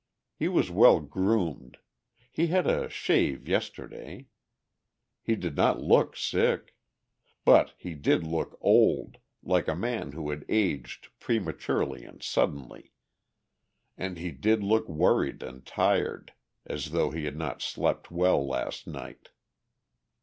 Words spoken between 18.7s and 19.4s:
night.